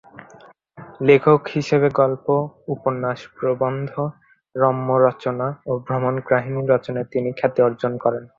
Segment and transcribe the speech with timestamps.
[1.01, 2.25] লেখক হিসেবে গল্প,
[2.67, 3.91] উপন্যাস, প্রবন্ধ,
[4.55, 8.23] রম্যরচনা ও ভ্রমণকাহিনী রচনায় তিনি খ্যাতি অর্জন করেন।